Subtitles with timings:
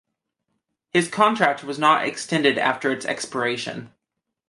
[0.89, 3.93] His contract was not extended after its expiration.